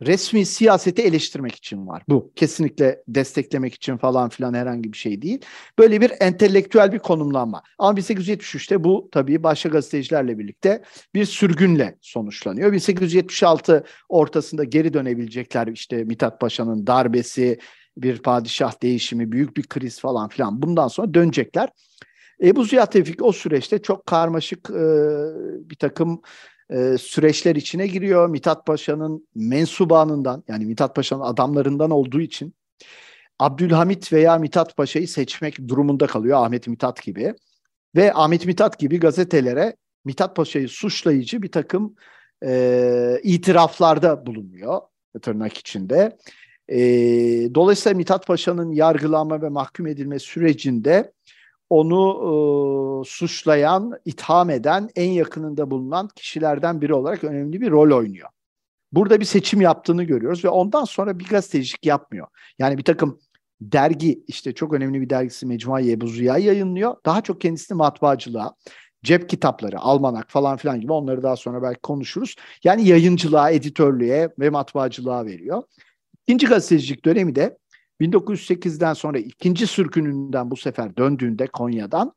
resmi 0.02 0.47
siyaseti 0.47 1.02
eleştirmek 1.02 1.54
için 1.54 1.87
var. 1.87 2.02
Bu 2.09 2.33
kesinlikle 2.37 3.02
desteklemek 3.09 3.75
için 3.75 3.97
falan 3.97 4.28
filan 4.28 4.54
herhangi 4.54 4.92
bir 4.92 4.99
şey 4.99 5.23
değil. 5.23 5.40
Böyle 5.78 6.00
bir 6.00 6.12
entelektüel 6.21 6.92
bir 6.92 6.99
konumlanma. 6.99 7.62
Ama 7.78 8.00
1873'te 8.00 8.85
bu 8.85 9.09
tabii 9.12 9.42
başka 9.42 9.69
gazetecilerle 9.69 10.38
birlikte 10.38 10.83
bir 11.14 11.25
sürgünle 11.25 11.99
sonuçlanıyor. 12.00 12.73
1876 12.73 13.85
ortasında 14.09 14.64
geri 14.64 14.95
dönebilecekler 14.95 15.66
işte 15.66 16.04
Mithat 16.04 16.40
Paşa'nın 16.40 16.87
darbesi, 16.87 17.59
bir 17.97 18.23
padişah 18.23 18.83
değişimi, 18.83 19.33
büyük 19.33 19.57
bir 19.57 19.62
kriz 19.62 20.00
falan 20.00 20.28
filan. 20.28 20.62
Bundan 20.62 20.88
sonra 20.88 21.14
dönecekler. 21.14 21.69
Ebu 22.42 22.64
Ziya 22.64 22.87
Tevfik 22.87 23.23
o 23.23 23.33
süreçte 23.33 23.83
çok 23.83 24.07
karmaşık 24.07 24.71
e, 24.71 24.85
bir 25.71 25.75
takım 25.75 26.23
e, 26.70 26.98
süreçler 26.98 27.56
içine 27.56 27.86
giriyor. 27.86 28.28
Mithat 28.28 28.66
Paşa'nın 28.66 29.28
mensubanından 29.34 30.44
yani 30.48 30.66
Mithat 30.66 30.96
Paşa'nın 30.96 31.22
adamlarından 31.22 31.90
olduğu 31.90 32.20
için 32.20 32.54
Abdülhamit 33.38 34.12
veya 34.12 34.38
Mithat 34.38 34.76
Paşa'yı 34.76 35.08
seçmek 35.08 35.68
durumunda 35.68 36.06
kalıyor 36.06 36.44
Ahmet 36.44 36.68
Mithat 36.68 37.02
gibi. 37.02 37.34
Ve 37.96 38.14
Ahmet 38.14 38.46
Mithat 38.46 38.78
gibi 38.78 39.00
gazetelere 39.00 39.76
Mithat 40.04 40.36
Paşa'yı 40.36 40.68
suçlayıcı 40.68 41.42
bir 41.42 41.52
takım 41.52 41.94
e, 42.44 43.20
itiraflarda 43.22 44.26
bulunuyor 44.26 44.80
tırnak 45.22 45.58
içinde. 45.58 46.16
E, 46.68 46.78
dolayısıyla 47.54 47.96
Mithat 47.96 48.26
Paşa'nın 48.26 48.72
yargılanma 48.72 49.42
ve 49.42 49.48
mahkum 49.48 49.86
edilme 49.86 50.18
sürecinde 50.18 51.12
onu 51.70 53.02
e, 53.02 53.08
suçlayan, 53.08 53.98
itham 54.04 54.50
eden, 54.50 54.90
en 54.96 55.10
yakınında 55.10 55.70
bulunan 55.70 56.08
kişilerden 56.16 56.80
biri 56.80 56.94
olarak 56.94 57.24
önemli 57.24 57.60
bir 57.60 57.70
rol 57.70 57.96
oynuyor. 57.96 58.28
Burada 58.92 59.20
bir 59.20 59.24
seçim 59.24 59.60
yaptığını 59.60 60.04
görüyoruz 60.04 60.44
ve 60.44 60.48
ondan 60.48 60.84
sonra 60.84 61.18
bir 61.18 61.24
gazetecilik 61.24 61.86
yapmıyor. 61.86 62.26
Yani 62.58 62.78
bir 62.78 62.84
takım 62.84 63.18
dergi, 63.60 64.24
işte 64.26 64.54
çok 64.54 64.72
önemli 64.74 65.00
bir 65.00 65.10
dergisi 65.10 65.46
Mecmuayı 65.46 65.92
Ebu 65.92 66.06
Ziya 66.06 66.38
yayınlıyor. 66.38 66.96
Daha 67.06 67.20
çok 67.20 67.40
kendisini 67.40 67.76
matbaacılığa, 67.76 68.54
cep 69.02 69.28
kitapları, 69.28 69.80
almanak 69.80 70.30
falan 70.30 70.56
filan 70.56 70.80
gibi 70.80 70.92
onları 70.92 71.22
daha 71.22 71.36
sonra 71.36 71.62
belki 71.62 71.80
konuşuruz. 71.80 72.36
Yani 72.64 72.88
yayıncılığa, 72.88 73.50
editörlüğe 73.50 74.28
ve 74.38 74.50
matbaacılığa 74.50 75.26
veriyor. 75.26 75.62
İkinci 76.26 76.46
gazetecilik 76.46 77.04
dönemi 77.04 77.34
de 77.34 77.58
1908'den 78.00 78.92
sonra 78.92 79.19
ikinci 79.19 79.66
sürkününden 79.66 80.50
bu 80.50 80.57
sefer 80.57 80.97
döndüğünde 80.97 81.47
Konya'dan 81.47 82.12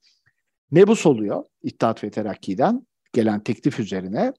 mebus 0.72 1.06
oluyor 1.06 1.44
İttihat 1.64 2.04
ve 2.04 2.12
Terakki'den 2.12 2.88
gelen 3.14 3.44
teklif 3.44 3.80
üzerine 3.80 4.34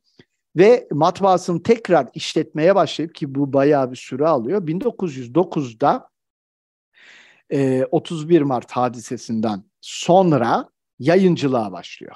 ve 0.56 0.88
matbaasını 0.92 1.62
tekrar 1.62 2.08
işletmeye 2.14 2.74
başlayıp 2.74 3.14
ki 3.14 3.34
bu 3.34 3.52
bayağı 3.52 3.90
bir 3.90 3.96
süre 3.96 4.26
alıyor. 4.26 4.66
1909'da 4.66 6.08
e, 7.50 7.84
31 7.90 8.42
Mart 8.42 8.72
hadisesinden 8.72 9.64
sonra 9.80 10.68
yayıncılığa 10.98 11.72
başlıyor. 11.72 12.14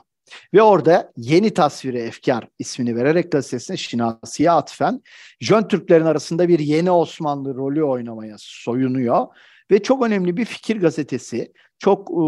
Ve 0.54 0.62
orada 0.62 1.12
Yeni 1.16 1.54
Tasviri 1.54 1.99
Efkar 1.99 2.49
ismini 2.58 2.97
vererek 2.97 3.32
gazetesine 3.32 3.76
Şinasi'ye 3.76 4.50
atfen 4.50 5.02
Jön 5.40 5.68
Türklerin 5.68 6.04
arasında 6.04 6.49
bir 6.49 6.58
yeni 6.58 6.90
Osmanlı 6.90 7.54
rolü 7.54 7.82
oynamaya 7.82 8.37
soyunuyor. 8.38 9.26
Ve 9.70 9.82
çok 9.82 10.06
önemli 10.06 10.37
bir 10.37 10.44
fikir 10.44 10.80
gazetesi, 10.80 11.52
çok 11.78 12.11
e, 12.11 12.23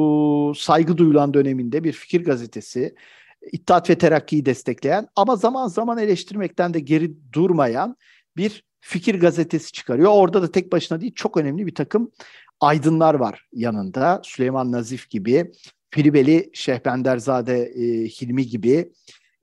saygı 0.61 0.97
duyulan 0.97 1.35
döneminde 1.35 1.85
bir 1.85 1.92
fikir 1.92 2.25
gazetesi, 2.25 2.95
İttihat 3.52 3.90
ve 3.90 3.99
Terakki'yi 3.99 4.47
destekleyen 4.47 5.09
ama 5.16 5.37
zaman 5.37 5.69
zaman 5.69 5.99
eleştirmekten 5.99 6.75
de 6.75 6.80
geri 6.80 7.33
durmayan 7.33 7.97
bir 8.37 8.64
fikir 8.80 9.21
gazetesi 9.21 9.73
çıkarıyor. 9.73 10.11
Orada 10.14 10.42
da 10.42 10.52
tek 10.52 10.73
başına 10.73 11.00
değil 11.00 11.12
çok 11.14 11.37
önemli 11.37 11.66
bir 11.66 11.75
takım 11.75 12.11
aydınlar 12.61 13.14
var 13.14 13.47
yanında. 13.52 14.21
Süleyman 14.25 14.73
Nazif 14.73 15.11
gibi, 15.11 15.52
Filibeli 15.90 16.50
Şehbenderzade 16.52 17.62
e, 17.62 18.09
Hilmi 18.09 18.47
gibi, 18.47 18.92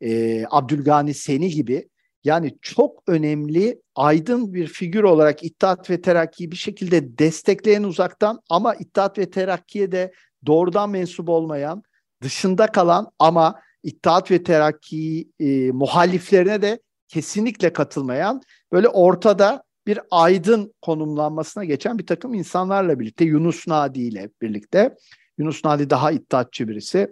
e, 0.01 0.43
Abdülgani 0.49 1.13
Seni 1.13 1.49
gibi. 1.49 1.89
Yani 2.23 2.57
çok 2.61 3.03
önemli 3.07 3.81
aydın 3.95 4.53
bir 4.53 4.67
figür 4.67 5.03
olarak 5.03 5.43
İttihat 5.43 5.89
ve 5.89 6.01
Terakki'yi 6.01 6.51
bir 6.51 6.55
şekilde 6.55 7.17
destekleyen 7.17 7.83
uzaktan 7.83 8.39
ama 8.49 8.75
İttihat 8.75 9.17
ve 9.17 9.29
Terakki'ye 9.29 9.91
de 9.91 10.11
doğrudan 10.45 10.89
mensup 10.89 11.29
olmayan, 11.29 11.83
dışında 12.21 12.67
kalan 12.67 13.11
ama 13.19 13.59
İttihat 13.83 14.31
ve 14.31 14.43
Terakki 14.43 15.29
e, 15.39 15.71
muhaliflerine 15.71 16.61
de 16.61 16.79
kesinlikle 17.07 17.73
katılmayan 17.73 18.41
böyle 18.71 18.87
ortada 18.87 19.63
bir 19.87 19.99
aydın 20.11 20.73
konumlanmasına 20.81 21.65
geçen 21.65 21.97
bir 21.97 22.05
takım 22.05 22.33
insanlarla 22.33 22.99
birlikte 22.99 23.25
Yunus 23.25 23.67
Nadi 23.67 23.99
ile 23.99 24.29
birlikte 24.41 24.95
Yunus 25.37 25.65
Nadi 25.65 25.89
daha 25.89 26.11
iddiatçı 26.11 26.67
birisi. 26.67 27.11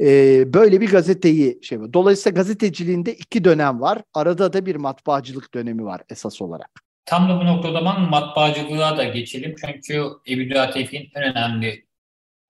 Ee, 0.00 0.54
böyle 0.54 0.80
bir 0.80 0.90
gazeteyi 0.90 1.58
şey 1.62 1.80
var. 1.80 1.92
Dolayısıyla 1.92 2.36
gazeteciliğinde 2.36 3.14
iki 3.14 3.44
dönem 3.44 3.80
var. 3.80 4.02
Arada 4.14 4.52
da 4.52 4.66
bir 4.66 4.76
matbaacılık 4.76 5.54
dönemi 5.54 5.84
var 5.84 6.00
esas 6.10 6.42
olarak. 6.42 6.70
Tam 7.04 7.28
da 7.28 7.40
bu 7.40 7.46
noktada 7.46 7.72
zaman 7.72 8.10
matbaacılığa 8.10 8.96
da 8.96 9.04
geçelim. 9.04 9.54
Çünkü 9.60 10.02
Ebu 10.28 10.72
Tevfik'in 10.72 11.10
en 11.14 11.22
önemli 11.22 11.86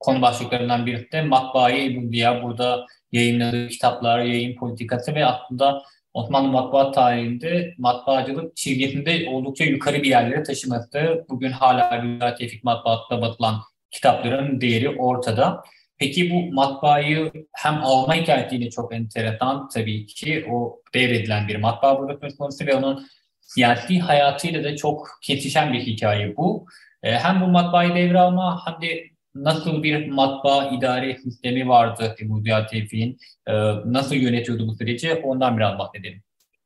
konu 0.01 0.23
başlıklarından 0.23 0.87
birisi 0.87 1.13
de 1.13 1.23
matbaayı 1.23 1.93
Ebu 1.93 2.13
Diya. 2.13 2.43
Burada 2.43 2.87
yayınladığı 3.13 3.69
kitaplar, 3.69 4.19
yayın 4.19 4.57
politikası 4.57 5.15
ve 5.15 5.27
aslında 5.27 5.83
Osmanlı 6.15 6.49
matbaa 6.49 6.93
tarihinde 6.93 7.75
matbaacılık 7.79 8.57
çizgisinde 8.57 9.27
oldukça 9.31 9.65
yukarı 9.65 10.03
bir 10.03 10.09
yerlere 10.09 10.43
taşıması. 10.43 11.27
Bugün 11.29 11.51
hala 11.51 12.03
Rüya 12.03 12.35
Tevfik 12.35 12.65
matbaatta 12.65 13.23
batılan 13.23 13.61
kitapların 13.93 14.61
değeri 14.61 14.89
ortada. 14.89 15.63
Peki 15.99 16.31
bu 16.31 16.55
matbaayı 16.55 17.33
hem 17.53 17.75
alma 17.75 18.15
hikayetiyle 18.15 18.71
çok 18.71 18.95
enteresan 18.95 19.69
tabii 19.69 20.07
ki 20.07 20.47
o 20.51 20.81
devredilen 20.95 21.49
bir 21.49 21.57
matbaa 21.57 21.99
burada 21.99 22.19
söz 22.21 22.37
konusu 22.37 22.67
ve 22.67 22.75
onun 22.75 23.07
siyasi 23.41 24.01
hayatıyla 24.01 24.65
da 24.65 24.77
çok 24.77 25.09
kesişen 25.23 25.73
bir 25.73 25.81
hikaye 25.81 26.37
bu. 26.37 26.67
E, 27.03 27.13
hem 27.13 27.41
bu 27.41 27.47
matbaayı 27.47 27.95
devralma 27.95 28.67
hem 28.67 28.89
de 28.89 29.05
nasıl 29.35 29.83
bir 29.83 30.09
matbaa 30.09 30.71
idare 30.71 31.19
sistemi 31.19 31.69
vardı 31.69 32.17
Ebu 32.21 32.41
Ziya 32.41 32.67
Tevfik'in, 32.67 33.19
e, 33.47 33.53
nasıl 33.85 34.15
yönetiyordu 34.15 34.69
bu 34.69 34.75
süreci 34.75 35.15
ondan 35.15 35.57
biraz 35.57 35.79
bahsedelim. 35.79 36.23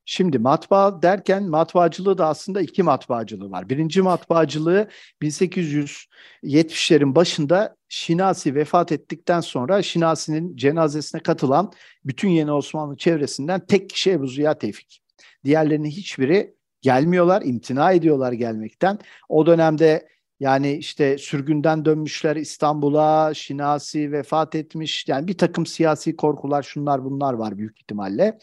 Şimdi 0.08 0.38
matbaa 0.38 1.02
derken 1.02 1.42
matbaacılığı 1.48 2.18
da 2.18 2.26
aslında 2.26 2.60
iki 2.60 2.82
matbaacılığı 2.82 3.50
var. 3.50 3.68
Birinci 3.68 4.02
matbaacılığı 4.02 4.88
1870'lerin 5.22 7.14
başında 7.14 7.76
Şinasi 7.88 8.54
vefat 8.54 8.92
ettikten 8.92 9.40
sonra 9.40 9.82
Şinasi'nin 9.82 10.56
cenazesine 10.56 11.20
katılan 11.22 11.72
bütün 12.04 12.28
Yeni 12.28 12.52
Osmanlı 12.52 12.96
çevresinden 12.96 13.66
tek 13.66 13.90
kişi 13.90 14.10
Ebu 14.10 14.26
Ziya 14.26 14.58
Tevfik. 14.58 15.02
Diğerlerinin 15.44 15.90
hiçbiri 15.90 16.54
gelmiyorlar, 16.80 17.42
imtina 17.42 17.92
ediyorlar 17.92 18.32
gelmekten. 18.32 18.98
O 19.28 19.46
dönemde 19.46 20.08
yani 20.40 20.72
işte 20.72 21.18
sürgünden 21.18 21.84
dönmüşler 21.84 22.36
İstanbul'a, 22.36 23.34
Şinasi 23.34 24.12
vefat 24.12 24.54
etmiş. 24.54 25.08
Yani 25.08 25.28
bir 25.28 25.38
takım 25.38 25.66
siyasi 25.66 26.16
korkular 26.16 26.62
şunlar 26.62 27.04
bunlar 27.04 27.34
var 27.34 27.58
büyük 27.58 27.80
ihtimalle. 27.80 28.38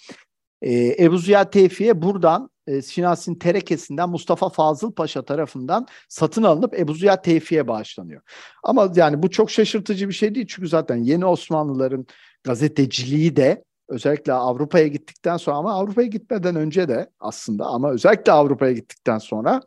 Ee, 0.64 1.04
Ebu 1.04 1.18
Ziya 1.18 1.50
Tevfi'ye 1.50 2.02
buradan 2.02 2.50
e, 2.68 2.82
Şinasi'nin 2.82 3.40
terekesinden 3.40 4.10
Mustafa 4.10 4.50
Fazıl 4.50 4.92
Paşa 4.92 5.26
tarafından 5.26 5.88
satın 6.10 6.44
alınıp 6.44 6.80
Ebu 6.80 6.94
Ziya 6.94 7.22
Tevfi'ye 7.22 7.68
bağışlanıyor. 7.68 8.22
Ama 8.64 8.92
yani 8.96 9.24
bu 9.24 9.30
çok 9.30 9.52
şaşırtıcı 9.52 10.10
bir 10.10 10.14
şey 10.14 10.36
değil 10.36 10.48
çünkü 10.50 10.68
zaten 10.68 10.96
yeni 10.96 11.26
Osmanlıların 11.26 12.06
gazeteciliği 12.44 13.36
de 13.36 13.64
özellikle 13.90 14.34
Avrupa'ya 14.34 14.88
gittikten 14.88 15.38
sonra 15.38 15.58
ama 15.58 15.74
Avrupa'ya 15.74 16.08
gitmeden 16.08 16.56
önce 16.56 16.88
de 16.88 17.10
aslında 17.20 17.66
ama 17.66 17.92
özellikle 17.92 18.32
Avrupa'ya 18.32 18.72
gittikten 18.72 19.18
sonra 19.18 19.62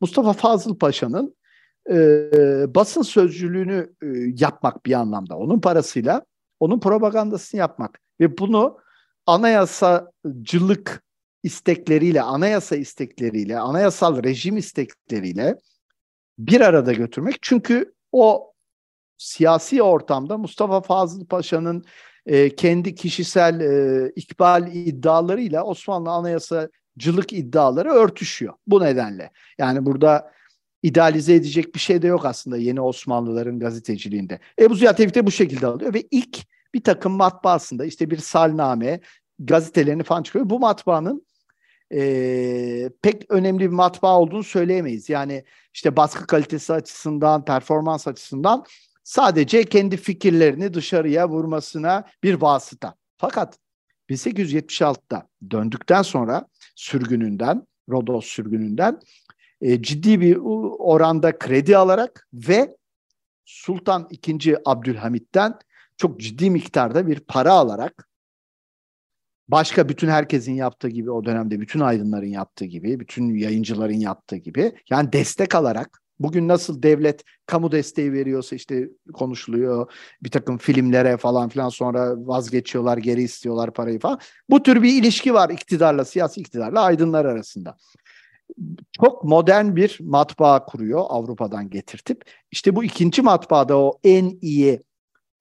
Mustafa 0.00 0.32
Fazıl 0.32 0.78
Paşa'nın 0.78 1.36
e, 1.90 1.94
basın 2.74 3.02
sözcülüğünü 3.02 3.92
e, 4.02 4.06
yapmak 4.38 4.86
bir 4.86 4.92
anlamda. 4.92 5.38
Onun 5.38 5.60
parasıyla 5.60 6.22
onun 6.60 6.80
propagandasını 6.80 7.58
yapmak 7.58 8.00
ve 8.20 8.38
bunu 8.38 8.78
anayasacılık 9.26 11.02
istekleriyle, 11.42 12.22
anayasa 12.22 12.76
istekleriyle, 12.76 13.58
anayasal 13.58 14.22
rejim 14.22 14.56
istekleriyle 14.56 15.56
bir 16.38 16.60
arada 16.60 16.92
götürmek. 16.92 17.38
Çünkü 17.42 17.94
o 18.12 18.52
siyasi 19.18 19.82
ortamda 19.82 20.38
Mustafa 20.38 20.80
Fazıl 20.80 21.26
Paşa'nın 21.26 21.84
e, 22.26 22.56
kendi 22.56 22.94
kişisel 22.94 23.60
e, 23.60 24.08
ikbal 24.16 24.74
iddialarıyla 24.74 25.64
Osmanlı 25.64 26.10
anayasacılık 26.10 27.32
iddiaları 27.32 27.90
örtüşüyor. 27.90 28.54
Bu 28.66 28.80
nedenle. 28.80 29.30
Yani 29.58 29.86
burada 29.86 30.32
idealize 30.82 31.34
edecek 31.34 31.74
bir 31.74 31.80
şey 31.80 32.02
de 32.02 32.06
yok 32.06 32.26
aslında 32.26 32.56
yeni 32.56 32.80
Osmanlıların 32.80 33.58
gazeteciliğinde. 33.58 34.38
Ebu 34.58 34.74
Ziya 34.74 34.94
Tevfik 34.94 35.14
de 35.14 35.26
bu 35.26 35.30
şekilde 35.30 35.66
alıyor 35.66 35.94
ve 35.94 36.02
ilk 36.10 36.38
bir 36.74 36.82
takım 36.82 37.12
matbaasında 37.12 37.84
işte 37.84 38.10
bir 38.10 38.18
salname 38.18 39.00
gazetelerini 39.38 40.02
falan 40.02 40.22
çıkıyor. 40.22 40.50
Bu 40.50 40.58
matbaanın 40.58 41.26
e, 41.92 42.90
pek 43.02 43.30
önemli 43.30 43.60
bir 43.60 43.68
matbaa 43.68 44.20
olduğunu 44.20 44.44
söyleyemeyiz. 44.44 45.08
Yani 45.08 45.44
işte 45.74 45.96
baskı 45.96 46.26
kalitesi 46.26 46.72
açısından, 46.72 47.44
performans 47.44 48.08
açısından 48.08 48.64
sadece 49.04 49.64
kendi 49.64 49.96
fikirlerini 49.96 50.74
dışarıya 50.74 51.28
vurmasına 51.28 52.04
bir 52.22 52.34
vasıta. 52.34 52.94
Fakat 53.16 53.58
1876'da 54.10 55.28
döndükten 55.50 56.02
sonra 56.02 56.46
sürgününden, 56.74 57.66
Rodos 57.88 58.26
sürgününden 58.26 59.00
e, 59.60 59.82
ciddi 59.82 60.20
bir 60.20 60.36
oranda 60.78 61.38
kredi 61.38 61.76
alarak 61.76 62.28
ve 62.34 62.76
Sultan 63.44 64.08
II. 64.26 64.56
Abdülhamit'ten 64.64 65.58
çok 66.02 66.20
ciddi 66.20 66.50
miktarda 66.50 67.06
bir 67.06 67.20
para 67.20 67.52
alarak 67.52 68.08
başka 69.48 69.88
bütün 69.88 70.08
herkesin 70.08 70.54
yaptığı 70.54 70.88
gibi 70.88 71.10
o 71.10 71.24
dönemde 71.24 71.60
bütün 71.60 71.80
aydınların 71.80 72.26
yaptığı 72.26 72.64
gibi, 72.64 73.00
bütün 73.00 73.34
yayıncıların 73.34 74.00
yaptığı 74.00 74.36
gibi 74.36 74.72
yani 74.90 75.12
destek 75.12 75.54
alarak 75.54 76.02
bugün 76.18 76.48
nasıl 76.48 76.82
devlet 76.82 77.24
kamu 77.46 77.72
desteği 77.72 78.12
veriyorsa 78.12 78.56
işte 78.56 78.88
konuşuluyor 79.12 79.92
bir 80.22 80.30
takım 80.30 80.58
filmlere 80.58 81.16
falan 81.16 81.48
filan 81.48 81.68
sonra 81.68 82.14
vazgeçiyorlar 82.16 82.98
geri 82.98 83.22
istiyorlar 83.22 83.72
parayı 83.72 84.00
falan. 84.00 84.18
Bu 84.50 84.62
tür 84.62 84.82
bir 84.82 85.02
ilişki 85.02 85.34
var 85.34 85.50
iktidarla 85.50 86.04
siyasi 86.04 86.40
iktidarla 86.40 86.80
aydınlar 86.80 87.24
arasında 87.24 87.76
çok 89.02 89.24
modern 89.24 89.76
bir 89.76 89.98
matbaa 90.00 90.64
kuruyor 90.64 91.04
Avrupa'dan 91.08 91.70
getirtip. 91.70 92.24
İşte 92.50 92.76
bu 92.76 92.84
ikinci 92.84 93.22
matbaada 93.22 93.78
o 93.78 93.98
en 94.04 94.38
iyi 94.40 94.82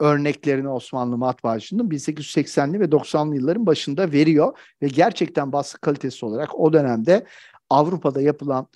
örneklerini 0.02 0.70
Osmanlı 0.70 1.18
matbaacının 1.18 1.90
1880'li 1.90 2.80
ve 2.80 2.86
90'lı 2.86 3.36
yılların 3.36 3.66
başında 3.66 4.12
veriyor. 4.12 4.58
Ve 4.82 4.88
gerçekten 4.88 5.52
baskı 5.52 5.82
kalitesi 5.82 6.26
olarak 6.26 6.60
o 6.60 6.74
dönemde 6.74 7.26
Avrupa'da 7.70 8.22
yapılan 8.22 8.68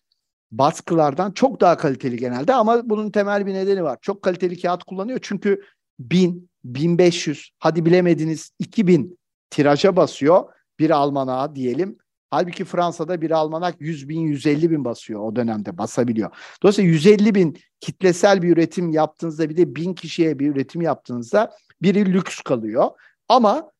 baskılardan 0.51 1.31
çok 1.31 1.61
daha 1.61 1.77
kaliteli 1.77 2.17
genelde. 2.17 2.53
Ama 2.53 2.89
bunun 2.89 3.11
temel 3.11 3.45
bir 3.45 3.53
nedeni 3.53 3.83
var. 3.83 3.97
Çok 4.01 4.21
kaliteli 4.21 4.61
kağıt 4.61 4.83
kullanıyor. 4.83 5.19
Çünkü 5.21 5.61
1000, 5.99 6.49
1500 6.63 7.51
hadi 7.59 7.85
bilemediniz 7.85 8.51
2000 8.59 9.19
tiraja 9.49 9.95
basıyor. 9.95 10.43
Bir 10.79 10.89
almanağa 10.89 11.55
diyelim 11.55 11.97
Halbuki 12.29 12.65
Fransa'da 12.65 13.21
bir 13.21 13.31
almanak 13.31 13.75
100 13.79 14.09
bin, 14.09 14.19
150 14.19 14.71
bin 14.71 14.85
basıyor 14.85 15.21
o 15.21 15.35
dönemde 15.35 15.77
basabiliyor. 15.77 16.31
Dolayısıyla 16.63 16.91
150 16.91 17.35
bin 17.35 17.57
kitlesel 17.79 18.41
bir 18.41 18.49
üretim 18.49 18.89
yaptığınızda 18.89 19.49
bir 19.49 19.57
de 19.57 19.75
bin 19.75 19.93
kişiye 19.93 20.39
bir 20.39 20.47
üretim 20.47 20.81
yaptığınızda 20.81 21.51
biri 21.81 22.13
lüks 22.13 22.41
kalıyor. 22.41 22.89
Ama 23.29 23.71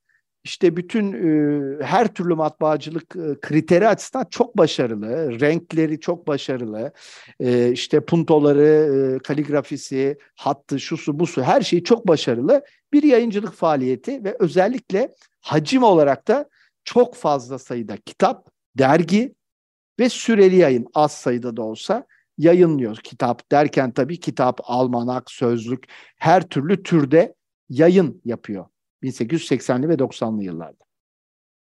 işte 0.46 0.78
bütün 0.78 1.14
e, 1.14 1.84
her 1.86 2.14
türlü 2.14 2.36
matbaacılık 2.36 3.16
e, 3.16 3.40
kriteri 3.42 3.88
açısından 3.88 4.26
çok 4.30 4.58
başarılı. 4.58 5.40
Renkleri 5.40 6.00
çok 6.00 6.28
başarılı. 6.28 6.92
E, 7.40 7.72
işte 7.72 8.00
puntoları, 8.00 9.16
e, 9.16 9.20
kaligrafisi, 9.20 10.18
hattı, 10.36 10.80
şusu, 10.80 11.20
busu 11.20 11.44
her 11.44 11.62
şeyi 11.62 11.84
çok 11.84 12.08
başarılı. 12.08 12.66
Bir 12.94 13.04
yayıncılık 13.04 13.54
faaliyeti 13.54 14.24
ve 14.24 14.36
özellikle 14.40 15.14
hacim 15.42 15.84
olarak 15.84 16.28
da 16.28 16.50
çok 16.86 17.16
fazla 17.16 17.60
sayıda 17.60 17.98
kitap, 17.98 18.50
dergi 18.78 19.36
ve 20.00 20.10
süreli 20.10 20.56
yayın 20.56 20.88
az 20.94 21.12
sayıda 21.12 21.58
da 21.58 21.62
olsa 21.62 22.06
yayınlıyor. 22.38 22.98
Kitap 22.98 23.52
derken 23.52 23.92
tabii 23.92 24.20
kitap, 24.20 24.60
almanak, 24.64 25.32
sözlük 25.32 25.84
her 26.18 26.48
türlü 26.50 26.84
türde 26.84 27.36
yayın 27.70 28.22
yapıyor 28.26 28.66
1880'li 29.04 29.90
ve 29.90 29.94
90'lı 29.94 30.44
yıllarda. 30.44 30.86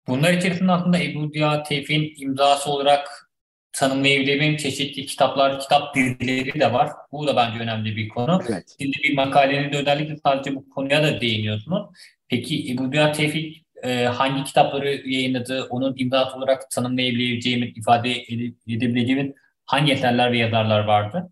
Bunlar 0.09 0.33
içerisinde 0.33 0.73
aslında 0.73 0.99
Ebu 0.99 1.29
Ziya 1.29 1.63
Tevfik'in 1.63 2.23
imzası 2.27 2.71
olarak 2.71 3.31
tanımlayabileceğim 3.73 4.57
çeşitli 4.57 5.07
kitaplar, 5.07 5.61
kitap 5.61 5.95
dizileri 5.95 6.61
de 6.61 6.73
var. 6.73 6.91
Bu 7.13 7.27
da 7.27 7.37
bence 7.37 7.59
önemli 7.59 7.97
bir 7.97 8.09
konu. 8.09 8.43
Evet. 8.49 8.77
Şimdi 8.81 8.97
bir 9.03 9.15
makalenin 9.15 9.73
de 9.73 9.77
özellikle 9.77 10.17
sadece 10.17 10.55
bu 10.55 10.71
konuya 10.71 11.03
da 11.03 11.21
değiniyorsunuz. 11.21 11.87
Peki 12.29 12.73
Ebu 12.73 12.91
Ziya 12.91 13.13
Tevfik 13.13 13.64
e, 13.85 14.05
hangi 14.05 14.45
kitapları 14.45 15.09
yayınladı, 15.09 15.67
onun 15.71 15.95
imdat 15.97 16.37
olarak 16.37 16.71
tanımlayabileceğimin, 16.71 17.73
ifade 17.77 18.13
edebileceğimin 18.69 19.35
hangi 19.67 19.93
eserler 19.93 20.33
ve 20.33 20.39
yazarlar 20.39 20.85
vardı? 20.85 21.31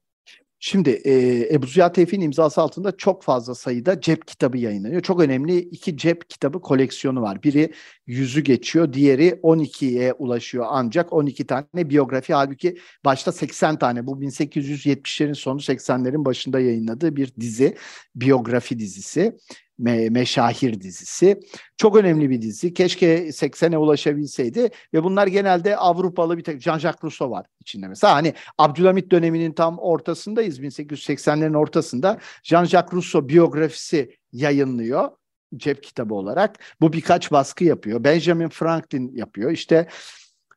Şimdi 0.65 0.91
e, 0.91 1.15
Ebu 1.55 1.67
Ziya 1.67 1.93
Tevfik'in 1.93 2.21
imzası 2.21 2.61
altında 2.61 2.97
çok 2.97 3.23
fazla 3.23 3.55
sayıda 3.55 4.01
cep 4.01 4.27
kitabı 4.27 4.59
yayınlanıyor. 4.59 5.03
Çok 5.03 5.21
önemli 5.21 5.59
iki 5.59 5.97
cep 5.97 6.31
kitabı 6.31 6.61
koleksiyonu 6.61 7.23
var. 7.23 7.43
Biri 7.43 7.73
yüzü 8.07 8.41
geçiyor, 8.41 8.93
diğeri 8.93 9.29
12'ye 9.43 10.13
ulaşıyor 10.13 10.67
ancak 10.69 11.13
12 11.13 11.47
tane 11.47 11.65
biyografi. 11.75 12.35
Halbuki 12.35 12.79
başta 13.05 13.33
80 13.33 13.79
tane 13.79 14.07
bu 14.07 14.23
1870'lerin 14.23 15.35
sonu 15.35 15.61
80'lerin 15.61 16.25
başında 16.25 16.61
yayınladığı 16.61 17.17
bir 17.17 17.33
dizi, 17.41 17.77
biyografi 18.17 18.79
dizisi. 18.79 19.37
Me 19.79 20.11
Meşahir 20.11 20.81
dizisi. 20.81 21.41
Çok 21.77 21.97
önemli 21.97 22.31
bir 22.31 22.43
dizi. 22.43 22.75
Keşke 22.75 23.29
80'e 23.29 23.79
ulaşabilseydi 23.79 24.71
ve 24.95 25.05
bunlar 25.05 25.27
genelde 25.27 25.77
Avrupalı 25.77 26.39
bir 26.39 26.45
tek 26.45 26.61
Jean-Jacques 26.63 27.05
Rousseau 27.05 27.31
var 27.31 27.47
içinde 27.61 27.89
mesela. 27.89 28.15
Hani 28.15 28.35
Abdülhamit 28.59 29.11
döneminin 29.11 29.53
tam 29.53 29.79
ortasındayız 29.79 30.61
1880'lerin 30.61 31.57
ortasında. 31.57 32.19
Jean-Jacques 32.45 32.93
Rousseau 32.93 33.29
biyografisi 33.29 34.17
yayınlıyor. 34.33 35.11
cep 35.57 35.83
kitabı 35.83 36.15
olarak. 36.15 36.59
Bu 36.81 36.93
birkaç 36.93 37.33
baskı 37.33 37.65
yapıyor. 37.65 38.05
Benjamin 38.05 38.49
Franklin 38.49 39.13
yapıyor. 39.17 39.51
İşte 39.51 39.89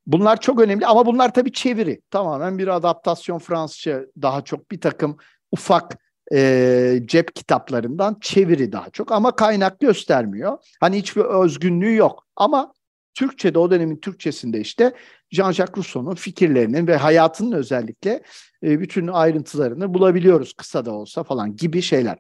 bunlar 0.08 0.42
çok 0.42 0.60
önemli 0.60 0.86
ama 0.86 1.06
bunlar 1.06 1.34
tabii 1.34 1.52
çeviri. 1.52 2.02
Tamamen 2.12 2.58
bir 2.58 2.68
adaptasyon 2.68 3.40
Fransızca 3.40 4.06
daha 4.22 4.42
çok 4.42 4.72
bir 4.72 4.82
takım 4.82 5.18
ufak 5.52 5.98
e, 6.34 7.00
cep 7.06 7.36
kitaplarından 7.36 8.18
çeviri 8.22 8.72
daha 8.72 8.90
çok 8.90 9.12
ama 9.12 9.36
kaynak 9.36 9.80
göstermiyor. 9.80 10.58
Hani 10.80 10.98
hiçbir 10.98 11.22
özgünlüğü 11.22 11.96
yok 11.96 12.28
ama 12.36 12.74
Türkçe'de 13.14 13.60
o 13.60 13.72
dönemin 13.72 13.98
Türkçesinde 13.98 14.60
işte 14.60 14.94
Jean-Jacques 15.32 15.78
Rousseau'nun 15.78 16.16
fikirlerinin 16.16 16.88
ve 16.88 16.96
hayatının 16.96 17.52
özellikle 17.52 18.24
e, 18.64 18.80
bütün 18.80 19.08
ayrıntılarını 19.08 19.94
bulabiliyoruz 19.94 20.54
kısa 20.54 20.86
da 20.86 20.92
olsa 20.92 21.24
falan 21.24 21.56
gibi 21.56 21.82
şeyler. 21.82 22.18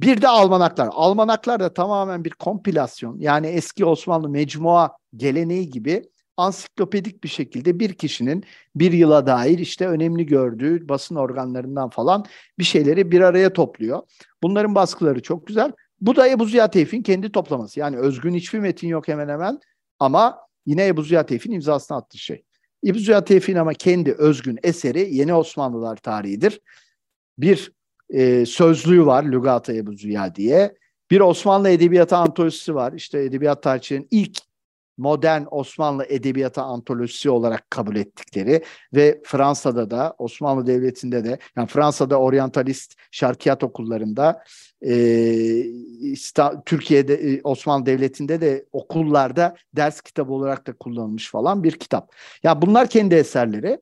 Bir 0.00 0.22
de 0.22 0.28
almanaklar. 0.28 0.88
Almanaklar 0.92 1.60
da 1.60 1.74
tamamen 1.74 2.24
bir 2.24 2.30
kompilasyon 2.30 3.18
yani 3.18 3.46
eski 3.46 3.84
Osmanlı 3.84 4.28
mecmua 4.28 4.96
geleneği 5.16 5.70
gibi 5.70 6.02
ansiklopedik 6.38 7.24
bir 7.24 7.28
şekilde 7.28 7.80
bir 7.80 7.92
kişinin 7.92 8.44
bir 8.76 8.92
yıla 8.92 9.26
dair 9.26 9.58
işte 9.58 9.88
önemli 9.88 10.26
gördüğü 10.26 10.88
basın 10.88 11.14
organlarından 11.14 11.90
falan 11.90 12.24
bir 12.58 12.64
şeyleri 12.64 13.10
bir 13.10 13.20
araya 13.20 13.52
topluyor. 13.52 14.02
Bunların 14.42 14.74
baskıları 14.74 15.22
çok 15.22 15.46
güzel. 15.46 15.72
Bu 16.00 16.16
da 16.16 16.28
Ebu 16.28 16.44
Ziya 16.44 16.70
Tevfik'in 16.70 17.02
kendi 17.02 17.32
toplaması. 17.32 17.80
Yani 17.80 17.96
özgün 17.96 18.34
hiçbir 18.34 18.58
metin 18.58 18.88
yok 18.88 19.08
hemen 19.08 19.28
hemen 19.28 19.60
ama 19.98 20.38
yine 20.66 20.86
Ebu 20.86 21.02
Ziya 21.02 21.26
Tevfik'in 21.26 21.54
imzasını 21.54 21.96
attığı 21.96 22.18
şey. 22.18 22.42
Ebu 22.86 22.98
Ziya 22.98 23.24
Tevfik'in 23.24 23.58
ama 23.58 23.74
kendi 23.74 24.12
özgün 24.12 24.58
eseri 24.62 25.14
Yeni 25.14 25.34
Osmanlılar 25.34 25.96
tarihidir. 25.96 26.60
Bir 27.38 27.72
e, 28.10 28.46
sözlüğü 28.46 29.06
var 29.06 29.24
Lügat-ı 29.24 29.72
Ebu 29.72 29.92
Ziya 29.92 30.34
diye. 30.34 30.74
Bir 31.10 31.20
Osmanlı 31.20 31.68
Edebiyatı 31.68 32.16
antolojisi 32.16 32.74
var. 32.74 32.92
İşte 32.92 33.24
edebiyat 33.24 33.62
tarihçinin 33.62 34.08
ilk 34.10 34.47
modern 34.98 35.42
Osmanlı 35.50 36.04
edebiyatı 36.08 36.62
antolojisi 36.62 37.30
olarak 37.30 37.70
kabul 37.70 37.96
ettikleri 37.96 38.62
ve 38.94 39.20
Fransa'da 39.24 39.90
da 39.90 40.14
Osmanlı 40.18 40.66
Devleti'nde 40.66 41.24
de 41.24 41.38
yani 41.56 41.68
Fransa'da 41.68 42.20
oryantalist 42.20 42.94
şarkiyat 43.10 43.64
okullarında 43.64 44.44
e, 44.82 44.92
Türkiye'de 46.66 47.14
e, 47.14 47.40
Osmanlı 47.44 47.86
Devleti'nde 47.86 48.40
de 48.40 48.64
okullarda 48.72 49.56
ders 49.76 50.00
kitabı 50.00 50.32
olarak 50.32 50.66
da 50.66 50.72
kullanılmış 50.72 51.30
falan 51.30 51.64
bir 51.64 51.72
kitap. 51.72 52.12
Ya 52.42 52.50
yani 52.50 52.62
bunlar 52.62 52.88
kendi 52.88 53.14
eserleri 53.14 53.80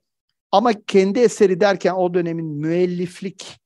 ama 0.53 0.73
kendi 0.87 1.19
eseri 1.19 1.61
derken 1.61 1.93
o 1.93 2.15
dönemin 2.15 2.47
müelliflik 2.47 3.61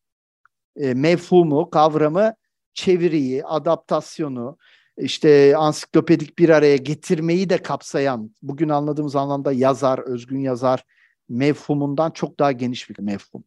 e, 0.77 0.95
mefhumu, 0.95 1.71
kavramı, 1.71 2.35
çeviriyi, 2.75 3.45
adaptasyonu, 3.45 4.57
işte 4.97 5.57
ansiklopedik 5.57 6.39
bir 6.39 6.49
araya 6.49 6.77
getirmeyi 6.77 7.51
de 7.51 7.59
kapsayan, 7.59 8.35
bugün 8.43 8.69
anladığımız 8.69 9.17
anlamda 9.17 9.53
yazar, 9.53 9.99
özgün 9.99 10.41
yazar 10.41 10.85
mefhumundan 11.29 12.11
çok 12.11 12.39
daha 12.39 12.53
geniş 12.53 12.91
bir 12.91 12.99
mefhum. 12.99 13.45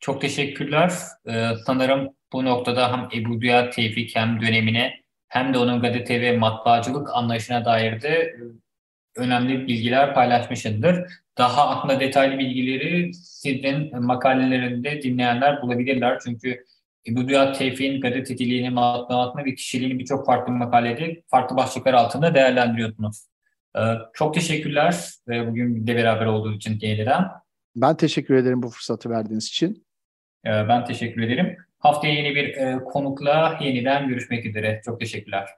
Çok 0.00 0.20
teşekkürler. 0.20 0.92
Ee, 1.28 1.50
sanırım 1.66 2.08
bu 2.32 2.44
noktada 2.44 2.92
hem 2.92 3.20
Ebu 3.20 3.40
Düya 3.40 3.70
Tevfik 3.70 4.16
hem 4.16 4.40
dönemine 4.40 5.02
hem 5.28 5.54
de 5.54 5.58
onun 5.58 5.82
gazete 5.82 6.20
ve 6.20 6.38
matbaacılık 6.38 7.08
anlayışına 7.12 7.64
dair 7.64 8.02
de 8.02 8.08
e, 8.08 8.36
önemli 9.16 9.66
bilgiler 9.66 10.14
paylaşmışındır. 10.14 11.04
Daha 11.38 11.68
aklında 11.68 12.00
detaylı 12.00 12.38
bilgileri 12.38 13.14
sizin 13.14 14.04
makalelerinde 14.04 15.02
dinleyenler 15.02 15.62
bulabilirler. 15.62 16.18
Çünkü 16.24 16.64
İbn 17.04 17.28
Dünya 17.28 17.52
Tevfik'in 17.52 18.00
gazeteciliğini, 18.00 18.70
matbuatını 18.70 19.44
ve 19.44 19.54
kişiliğini 19.54 19.98
birçok 19.98 20.26
farklı 20.26 20.52
makalede 20.52 21.22
farklı 21.26 21.56
başlıklar 21.56 21.94
altında 21.94 22.34
değerlendiriyorsunuz. 22.34 23.26
Ee, 23.76 23.80
çok 24.14 24.34
teşekkürler 24.34 25.08
bugün 25.28 25.86
de 25.86 25.96
beraber 25.96 26.26
olduğu 26.26 26.52
için 26.52 26.78
yeniden. 26.80 27.24
Ben 27.76 27.96
teşekkür 27.96 28.34
ederim 28.34 28.62
bu 28.62 28.68
fırsatı 28.68 29.10
verdiğiniz 29.10 29.46
için. 29.46 29.86
Ee, 30.46 30.68
ben 30.68 30.84
teşekkür 30.84 31.22
ederim. 31.22 31.56
Haftaya 31.78 32.14
yeni 32.14 32.34
bir 32.34 32.56
e, 32.56 32.78
konukla 32.84 33.58
yeniden 33.60 34.08
görüşmek 34.08 34.46
üzere. 34.46 34.80
Çok 34.84 35.00
teşekkürler. 35.00 35.48